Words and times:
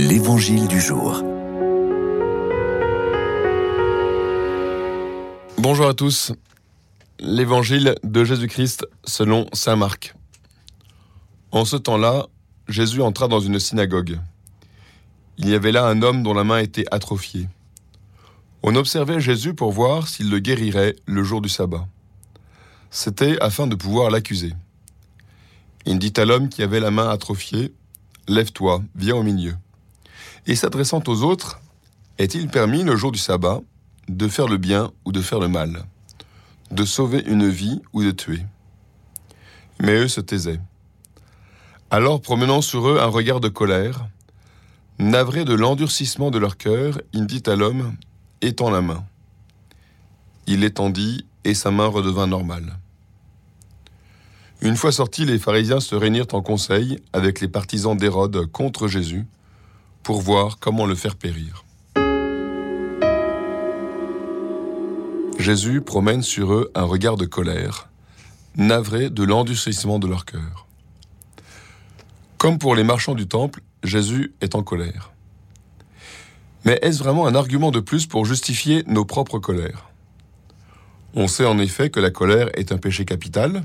L'Évangile 0.00 0.68
du 0.68 0.80
jour. 0.80 1.24
Bonjour 5.56 5.88
à 5.88 5.94
tous. 5.94 6.30
L'Évangile 7.18 7.96
de 8.04 8.22
Jésus-Christ 8.22 8.86
selon 9.02 9.48
Saint 9.52 9.74
Marc. 9.74 10.14
En 11.50 11.64
ce 11.64 11.74
temps-là, 11.74 12.28
Jésus 12.68 13.02
entra 13.02 13.26
dans 13.26 13.40
une 13.40 13.58
synagogue. 13.58 14.20
Il 15.36 15.48
y 15.48 15.54
avait 15.54 15.72
là 15.72 15.88
un 15.88 16.00
homme 16.02 16.22
dont 16.22 16.32
la 16.32 16.44
main 16.44 16.60
était 16.60 16.86
atrophiée. 16.92 17.48
On 18.62 18.76
observait 18.76 19.20
Jésus 19.20 19.52
pour 19.52 19.72
voir 19.72 20.06
s'il 20.06 20.30
le 20.30 20.38
guérirait 20.38 20.94
le 21.06 21.24
jour 21.24 21.40
du 21.40 21.48
sabbat. 21.48 21.88
C'était 22.92 23.36
afin 23.40 23.66
de 23.66 23.74
pouvoir 23.74 24.12
l'accuser. 24.12 24.54
Il 25.86 25.98
dit 25.98 26.12
à 26.18 26.24
l'homme 26.24 26.50
qui 26.50 26.62
avait 26.62 26.78
la 26.78 26.92
main 26.92 27.08
atrophiée, 27.08 27.74
Lève-toi, 28.28 28.84
viens 28.94 29.16
au 29.16 29.24
milieu. 29.24 29.56
Et 30.48 30.56
s'adressant 30.56 31.02
aux 31.06 31.22
autres, 31.24 31.60
est-il 32.16 32.48
permis 32.48 32.82
le 32.82 32.96
jour 32.96 33.12
du 33.12 33.18
sabbat 33.18 33.60
de 34.08 34.28
faire 34.28 34.48
le 34.48 34.56
bien 34.56 34.90
ou 35.04 35.12
de 35.12 35.20
faire 35.20 35.40
le 35.40 35.48
mal, 35.48 35.84
de 36.70 36.86
sauver 36.86 37.22
une 37.26 37.46
vie 37.46 37.82
ou 37.92 38.02
de 38.02 38.10
tuer? 38.10 38.40
Mais 39.78 39.92
eux 39.92 40.08
se 40.08 40.22
taisaient. 40.22 40.58
Alors, 41.90 42.22
promenant 42.22 42.62
sur 42.62 42.88
eux 42.88 42.98
un 42.98 43.08
regard 43.08 43.40
de 43.40 43.48
colère, 43.48 44.08
navré 44.98 45.44
de 45.44 45.52
l'endurcissement 45.52 46.30
de 46.30 46.38
leur 46.38 46.56
cœur, 46.56 46.98
il 47.12 47.26
dit 47.26 47.42
à 47.44 47.54
l'homme, 47.54 47.94
Étends 48.40 48.70
la 48.70 48.80
main. 48.80 49.04
Il 50.46 50.60
l'étendit 50.60 51.26
et 51.44 51.52
sa 51.52 51.70
main 51.70 51.88
redevint 51.88 52.26
normale. 52.26 52.78
Une 54.62 54.76
fois 54.76 54.92
sortis, 54.92 55.26
les 55.26 55.38
pharisiens 55.38 55.80
se 55.80 55.94
réunirent 55.94 56.32
en 56.32 56.40
conseil 56.40 57.00
avec 57.12 57.42
les 57.42 57.48
partisans 57.48 57.96
d'Hérode 57.96 58.46
contre 58.50 58.88
Jésus 58.88 59.26
pour 60.02 60.20
voir 60.20 60.58
comment 60.58 60.86
le 60.86 60.94
faire 60.94 61.16
périr. 61.16 61.64
Jésus 65.38 65.80
promène 65.80 66.22
sur 66.22 66.52
eux 66.52 66.70
un 66.74 66.84
regard 66.84 67.16
de 67.16 67.24
colère, 67.24 67.88
navré 68.56 69.08
de 69.08 69.22
l'endurcissement 69.22 69.98
de 69.98 70.06
leur 70.06 70.24
cœur. 70.24 70.66
Comme 72.38 72.58
pour 72.58 72.74
les 72.74 72.84
marchands 72.84 73.14
du 73.14 73.28
temple, 73.28 73.60
Jésus 73.82 74.34
est 74.40 74.54
en 74.54 74.62
colère. 74.62 75.12
Mais 76.64 76.78
est-ce 76.82 76.98
vraiment 76.98 77.26
un 77.26 77.34
argument 77.34 77.70
de 77.70 77.80
plus 77.80 78.06
pour 78.06 78.24
justifier 78.24 78.82
nos 78.86 79.04
propres 79.04 79.38
colères? 79.38 79.88
On 81.14 81.28
sait 81.28 81.46
en 81.46 81.58
effet 81.58 81.88
que 81.88 82.00
la 82.00 82.10
colère 82.10 82.50
est 82.54 82.72
un 82.72 82.78
péché 82.78 83.04
capital. 83.04 83.64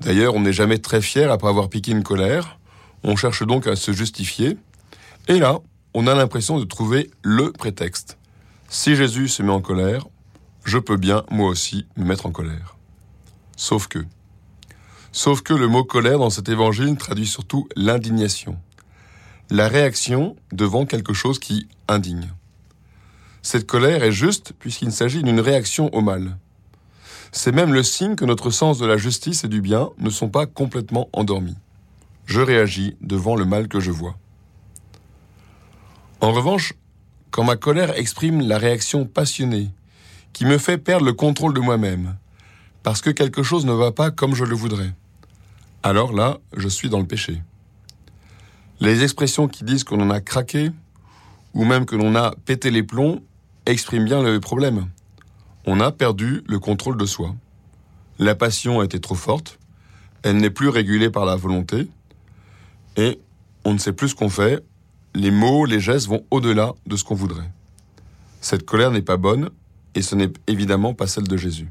D'ailleurs, 0.00 0.34
on 0.34 0.40
n'est 0.40 0.52
jamais 0.52 0.78
très 0.78 1.00
fier 1.00 1.32
après 1.32 1.48
avoir 1.48 1.68
piqué 1.68 1.92
une 1.92 2.02
colère. 2.02 2.58
On 3.02 3.16
cherche 3.16 3.42
donc 3.44 3.66
à 3.66 3.74
se 3.74 3.92
justifier. 3.92 4.56
Et 5.26 5.38
là, 5.38 5.60
on 5.94 6.06
a 6.06 6.14
l'impression 6.14 6.58
de 6.58 6.64
trouver 6.64 7.10
le 7.22 7.50
prétexte. 7.50 8.18
Si 8.68 8.94
Jésus 8.94 9.28
se 9.28 9.42
met 9.42 9.52
en 9.52 9.62
colère, 9.62 10.06
je 10.64 10.76
peux 10.76 10.98
bien, 10.98 11.24
moi 11.30 11.48
aussi, 11.48 11.86
me 11.96 12.04
mettre 12.04 12.26
en 12.26 12.30
colère. 12.30 12.76
Sauf 13.56 13.88
que. 13.88 14.04
Sauf 15.12 15.40
que 15.40 15.54
le 15.54 15.66
mot 15.66 15.82
colère 15.82 16.18
dans 16.18 16.28
cet 16.28 16.50
évangile 16.50 16.96
traduit 16.96 17.26
surtout 17.26 17.66
l'indignation. 17.74 18.58
La 19.50 19.68
réaction 19.68 20.36
devant 20.52 20.84
quelque 20.84 21.14
chose 21.14 21.38
qui 21.38 21.68
indigne. 21.88 22.30
Cette 23.40 23.66
colère 23.66 24.02
est 24.02 24.12
juste 24.12 24.52
puisqu'il 24.58 24.92
s'agit 24.92 25.22
d'une 25.22 25.40
réaction 25.40 25.88
au 25.94 26.02
mal. 26.02 26.36
C'est 27.32 27.52
même 27.52 27.72
le 27.72 27.82
signe 27.82 28.14
que 28.14 28.26
notre 28.26 28.50
sens 28.50 28.78
de 28.78 28.86
la 28.86 28.98
justice 28.98 29.44
et 29.44 29.48
du 29.48 29.62
bien 29.62 29.88
ne 29.98 30.10
sont 30.10 30.28
pas 30.28 30.44
complètement 30.46 31.08
endormis. 31.14 31.56
Je 32.26 32.40
réagis 32.40 32.96
devant 33.00 33.36
le 33.36 33.44
mal 33.46 33.68
que 33.68 33.80
je 33.80 33.90
vois. 33.90 34.16
En 36.20 36.32
revanche, 36.32 36.72
quand 37.30 37.44
ma 37.44 37.56
colère 37.56 37.98
exprime 37.98 38.40
la 38.40 38.58
réaction 38.58 39.04
passionnée, 39.04 39.70
qui 40.32 40.44
me 40.44 40.58
fait 40.58 40.78
perdre 40.78 41.04
le 41.04 41.12
contrôle 41.12 41.54
de 41.54 41.60
moi-même, 41.60 42.16
parce 42.82 43.00
que 43.00 43.10
quelque 43.10 43.42
chose 43.42 43.66
ne 43.66 43.72
va 43.72 43.92
pas 43.92 44.10
comme 44.10 44.34
je 44.34 44.44
le 44.44 44.54
voudrais, 44.54 44.92
alors 45.82 46.12
là, 46.12 46.38
je 46.56 46.68
suis 46.68 46.88
dans 46.88 47.00
le 47.00 47.06
péché. 47.06 47.42
Les 48.80 49.02
expressions 49.02 49.48
qui 49.48 49.64
disent 49.64 49.84
qu'on 49.84 50.00
en 50.00 50.10
a 50.10 50.20
craqué, 50.20 50.70
ou 51.52 51.64
même 51.64 51.86
que 51.86 51.96
l'on 51.96 52.14
a 52.16 52.34
pété 52.44 52.70
les 52.70 52.82
plombs, 52.82 53.20
expriment 53.66 54.04
bien 54.04 54.22
le 54.22 54.40
problème. 54.40 54.88
On 55.66 55.80
a 55.80 55.92
perdu 55.92 56.42
le 56.46 56.58
contrôle 56.58 56.96
de 56.96 57.06
soi. 57.06 57.34
La 58.18 58.34
passion 58.34 58.80
a 58.80 58.84
été 58.84 59.00
trop 59.00 59.14
forte, 59.14 59.58
elle 60.22 60.38
n'est 60.38 60.50
plus 60.50 60.68
régulée 60.68 61.10
par 61.10 61.26
la 61.26 61.36
volonté, 61.36 61.88
et 62.96 63.20
on 63.64 63.72
ne 63.72 63.78
sait 63.78 63.92
plus 63.92 64.10
ce 64.10 64.14
qu'on 64.14 64.28
fait, 64.28 64.62
les 65.14 65.30
mots, 65.30 65.64
les 65.64 65.80
gestes 65.80 66.08
vont 66.08 66.24
au-delà 66.30 66.74
de 66.86 66.96
ce 66.96 67.04
qu'on 67.04 67.14
voudrait. 67.14 67.50
Cette 68.40 68.66
colère 68.66 68.90
n'est 68.90 69.02
pas 69.02 69.16
bonne 69.16 69.50
et 69.94 70.02
ce 70.02 70.14
n'est 70.14 70.32
évidemment 70.46 70.92
pas 70.92 71.06
celle 71.06 71.28
de 71.28 71.36
Jésus. 71.36 71.68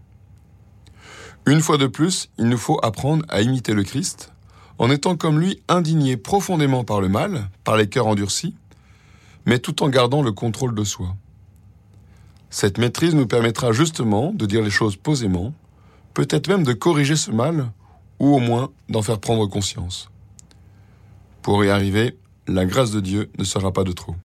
Une 1.46 1.60
fois 1.60 1.78
de 1.78 1.88
plus, 1.88 2.30
il 2.38 2.48
nous 2.48 2.58
faut 2.58 2.80
apprendre 2.84 3.26
à 3.28 3.42
imiter 3.42 3.74
le 3.74 3.84
Christ 3.84 4.32
en 4.80 4.90
étant 4.90 5.18
comme 5.18 5.40
lui 5.40 5.62
indigné 5.68 6.18
profondément 6.18 6.84
par 6.84 7.02
le 7.02 7.10
mal, 7.10 7.50
par 7.64 7.78
les 7.78 7.88
cœurs 7.88 8.08
endurcis, 8.08 8.56
mais 9.46 9.60
tout 9.60 9.84
en 9.84 9.90
gardant 9.90 10.24
le 10.24 10.32
contrôle 10.32 10.74
de 10.74 10.84
soi. 10.84 11.16
Cette 12.50 12.78
maîtrise 12.78 13.14
nous 13.14 13.28
permettra 13.28 13.72
justement 13.72 14.32
de 14.32 14.46
dire 14.46 14.64
les 14.64 14.70
choses 14.70 14.96
posément, 14.96 15.54
peut-être 16.14 16.48
même 16.48 16.64
de 16.64 16.74
corriger 16.74 17.16
ce 17.16 17.32
mal, 17.32 17.72
ou 18.20 18.36
au 18.36 18.40
moins 18.40 18.70
d'en 18.90 19.02
faire 19.02 19.20
prendre 19.20 19.48
conscience. 19.48 20.10
Pour 21.42 21.64
y 21.66 21.70
arriver, 21.70 22.18
la 22.48 22.66
grâce 22.66 22.92
de 22.92 23.00
Dieu 23.00 23.32
ne 23.38 23.44
sera 23.44 23.72
pas 23.72 23.84
de 23.84 23.92
trop. 23.92 24.16